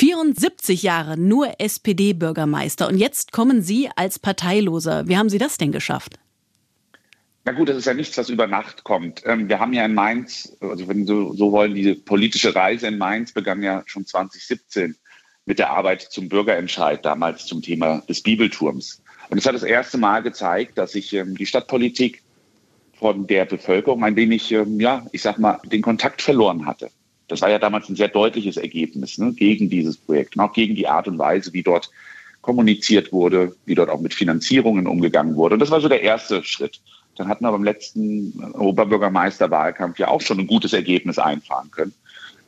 [0.00, 5.06] 74 Jahre nur SPD-Bürgermeister und jetzt kommen Sie als Parteiloser.
[5.08, 6.18] Wie haben Sie das denn geschafft?
[7.44, 9.20] Na gut, das ist ja nichts, was über Nacht kommt.
[9.26, 12.96] Ähm, wir haben ja in Mainz, also wenn Sie so wollen, diese politische Reise in
[12.96, 14.96] Mainz begann ja schon 2017
[15.44, 19.02] mit der Arbeit zum Bürgerentscheid, damals zum Thema des Bibelturms.
[19.28, 22.22] Und es hat das erste Mal gezeigt, dass sich ähm, die Stadtpolitik
[22.94, 26.90] von der Bevölkerung ein wenig, ähm, ja, ich sag mal, den Kontakt verloren hatte.
[27.30, 30.74] Das war ja damals ein sehr deutliches Ergebnis ne, gegen dieses Projekt und auch gegen
[30.74, 31.90] die Art und Weise, wie dort
[32.42, 35.54] kommuniziert wurde, wie dort auch mit Finanzierungen umgegangen wurde.
[35.54, 36.80] Und das war so der erste Schritt.
[37.16, 41.94] Dann hatten wir beim letzten Oberbürgermeisterwahlkampf ja auch schon ein gutes Ergebnis einfahren können,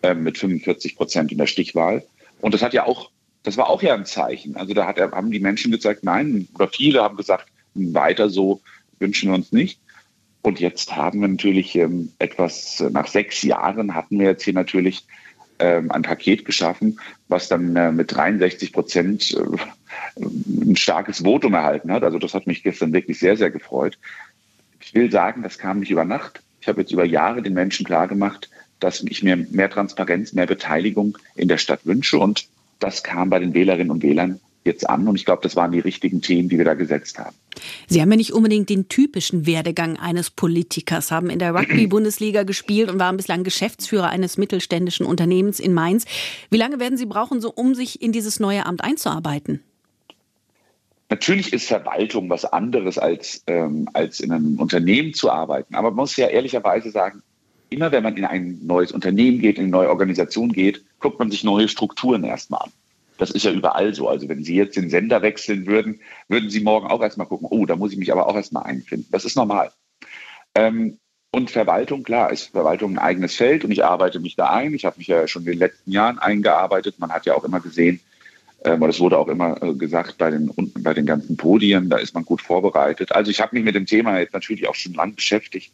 [0.03, 2.03] äh, mit 45 Prozent in der Stichwahl.
[2.41, 3.11] Und das hat ja auch,
[3.45, 4.57] das war auch ja ein Zeichen.
[4.57, 8.61] Also da hat, haben die Menschen gesagt, nein, oder viele haben gesagt, weiter so
[8.99, 9.79] wünschen wir uns nicht.
[10.43, 15.07] Und jetzt haben wir natürlich ähm, etwas, nach sechs Jahren hatten wir jetzt hier natürlich
[15.61, 21.93] ähm, ein Paket geschaffen, was dann äh, mit 63 Prozent äh, ein starkes Votum erhalten
[21.93, 22.03] hat.
[22.03, 23.99] Also das hat mich gestern wirklich sehr, sehr gefreut.
[24.81, 26.43] Ich will sagen, das kam nicht über Nacht.
[26.61, 31.17] Ich habe jetzt über Jahre den Menschen klargemacht, dass ich mir mehr Transparenz, mehr Beteiligung
[31.37, 32.19] in der Stadt wünsche.
[32.19, 32.49] Und
[32.81, 35.07] das kam bei den Wählerinnen und Wählern jetzt an.
[35.07, 37.37] Und ich glaube, das waren die richtigen Themen, die wir da gesetzt haben.
[37.89, 42.91] Sie haben ja nicht unbedingt den typischen Werdegang eines Politikers, haben in der Rugby-Bundesliga gespielt
[42.91, 46.05] und waren bislang Geschäftsführer eines mittelständischen Unternehmens in Mainz.
[46.51, 49.63] Wie lange werden Sie brauchen, so um sich in dieses neue Amt einzuarbeiten?
[51.13, 55.75] Natürlich ist Verwaltung was anderes als, ähm, als in einem Unternehmen zu arbeiten.
[55.75, 57.23] Aber man muss ja ehrlicherweise sagen,
[57.69, 61.31] immer wenn man in ein neues Unternehmen geht, in eine neue Organisation geht, guckt man
[61.31, 62.73] sich neue Strukturen erstmal an.
[63.19, 64.09] Das ist ja überall so.
[64.09, 67.67] Also wenn Sie jetzt den Sender wechseln würden, würden Sie morgen auch erstmal gucken, oh,
[67.67, 69.09] da muss ich mich aber auch erstmal einfinden.
[69.11, 69.71] Das ist normal.
[70.55, 70.99] Ähm,
[71.35, 74.75] und Verwaltung, klar, ist Verwaltung ein eigenes Feld und ich arbeite mich da ein.
[74.75, 76.99] Ich habe mich ja schon in den letzten Jahren eingearbeitet.
[76.99, 78.01] Man hat ja auch immer gesehen,
[78.65, 82.15] ähm, das wurde auch immer äh, gesagt bei den, bei den ganzen Podien, da ist
[82.15, 83.13] man gut vorbereitet.
[83.13, 85.73] Also ich habe mich mit dem Thema jetzt natürlich auch schon lang beschäftigt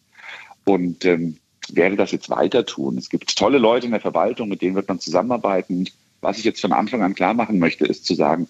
[0.64, 1.38] und ähm,
[1.70, 2.96] werde das jetzt weiter tun.
[2.96, 5.88] Es gibt tolle Leute in der Verwaltung, mit denen wird man zusammenarbeiten.
[6.20, 8.48] Was ich jetzt von Anfang an klar machen möchte, ist zu sagen,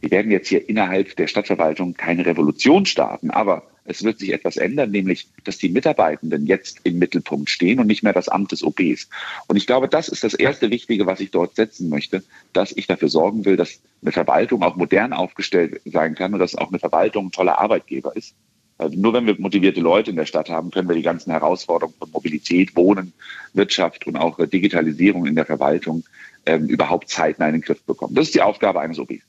[0.00, 4.56] wir werden jetzt hier innerhalb der Stadtverwaltung keine Revolution starten, aber es wird sich etwas
[4.56, 8.62] ändern, nämlich, dass die Mitarbeitenden jetzt im Mittelpunkt stehen und nicht mehr das Amt des
[8.62, 9.08] OBs.
[9.46, 12.86] Und ich glaube, das ist das erste Wichtige, was ich dort setzen möchte, dass ich
[12.86, 16.78] dafür sorgen will, dass eine Verwaltung auch modern aufgestellt sein kann und dass auch eine
[16.78, 18.34] Verwaltung ein toller Arbeitgeber ist.
[18.78, 21.96] Also nur wenn wir motivierte Leute in der Stadt haben, können wir die ganzen Herausforderungen
[21.98, 23.12] von Mobilität, Wohnen,
[23.54, 26.04] Wirtschaft und auch Digitalisierung in der Verwaltung
[26.44, 28.14] ähm, überhaupt zeitnah in den Griff bekommen.
[28.14, 29.22] Das ist die Aufgabe eines OBs.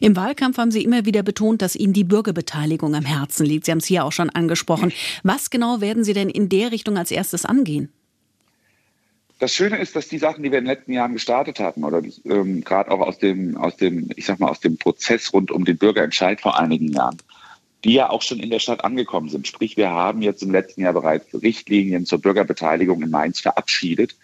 [0.00, 3.66] Im Wahlkampf haben Sie immer wieder betont, dass Ihnen die Bürgerbeteiligung am Herzen liegt.
[3.66, 4.92] Sie haben es hier auch schon angesprochen.
[5.22, 7.90] Was genau werden Sie denn in der Richtung als erstes angehen?
[9.40, 12.02] Das Schöne ist, dass die Sachen, die wir in den letzten Jahren gestartet hatten, oder
[12.24, 15.64] ähm, gerade auch aus dem, aus dem, ich sag mal, aus dem Prozess rund um
[15.64, 17.18] den Bürgerentscheid vor einigen Jahren,
[17.84, 19.46] die ja auch schon in der Stadt angekommen sind.
[19.46, 24.16] Sprich, wir haben jetzt im letzten Jahr bereits Richtlinien zur Bürgerbeteiligung in Mainz verabschiedet.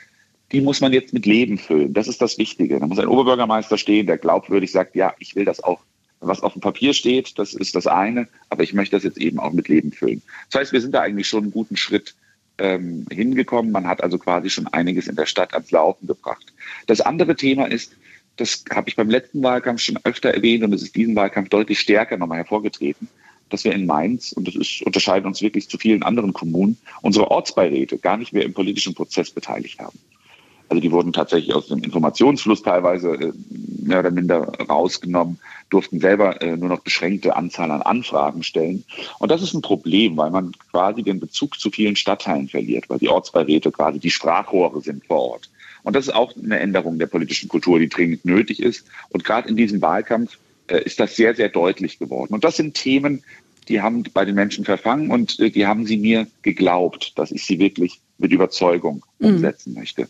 [0.53, 1.95] Die muss man jetzt mit Leben füllen.
[1.95, 2.81] Das ist das Wichtige.
[2.81, 5.81] Da muss ein Oberbürgermeister stehen, der glaubwürdig sagt, ja, ich will das auch.
[6.21, 9.39] Was auf dem Papier steht, das ist das eine, aber ich möchte das jetzt eben
[9.39, 10.23] auch mit Leben füllen.
[10.51, 12.15] Das heißt, wir sind da eigentlich schon einen guten Schritt
[12.57, 13.73] ähm, hingekommen.
[13.73, 16.53] Man hat also quasi schon einiges in der Stadt ans Laufen gebracht.
[16.87, 17.93] Das andere Thema ist,
[18.37, 21.79] das habe ich beim letzten Wahlkampf schon öfter erwähnt und es ist diesen Wahlkampf deutlich
[21.79, 23.09] stärker nochmal hervorgetreten
[23.55, 27.31] dass wir in Mainz, und das ist, unterscheidet uns wirklich zu vielen anderen Kommunen, unsere
[27.31, 29.99] Ortsbeiräte gar nicht mehr im politischen Prozess beteiligt haben.
[30.69, 33.33] Also die wurden tatsächlich aus dem Informationsfluss teilweise äh,
[33.83, 35.39] mehr oder minder rausgenommen,
[35.71, 38.85] durften selber äh, nur noch beschränkte Anzahl an Anfragen stellen.
[39.19, 42.99] Und das ist ein Problem, weil man quasi den Bezug zu vielen Stadtteilen verliert, weil
[42.99, 45.51] die Ortsbeiräte quasi die Sprachrohre sind vor Ort.
[45.85, 48.87] Und das ist auch eine Änderung der politischen Kultur, die dringend nötig ist.
[49.11, 52.33] Und gerade in diesem Wahlkampf äh, ist das sehr, sehr deutlich geworden.
[52.33, 53.23] Und das sind Themen,
[53.69, 57.45] die haben bei den Menschen verfangen und äh, die haben sie mir geglaubt, dass ich
[57.45, 59.29] sie wirklich mit Überzeugung mhm.
[59.29, 59.81] umsetzen mhm.
[59.81, 60.09] möchte.